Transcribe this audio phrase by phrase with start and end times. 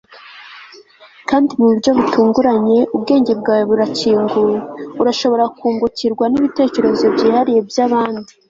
[1.29, 4.55] kandi mu buryo butunguranye ubwenge bwawe burakinguye
[5.01, 8.31] urashobora kungukirwa n'ibitekerezo byihariye by'abandi